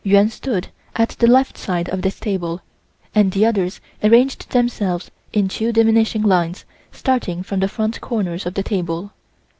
Yuan 0.03 0.27
stood 0.29 0.67
at 0.95 1.09
the 1.19 1.27
left 1.27 1.55
side 1.59 1.87
of 1.89 2.01
this 2.01 2.19
table 2.19 2.59
and 3.13 3.33
the 3.33 3.45
others 3.45 3.79
arranged 4.03 4.49
themselves 4.49 5.11
in 5.31 5.47
two 5.47 5.71
diminishing 5.71 6.23
lines 6.23 6.65
starting 6.91 7.43
from 7.43 7.59
the 7.59 7.67
front 7.67 8.01
corners 8.01 8.47
of 8.47 8.55
the 8.55 8.63
table. 8.63 9.11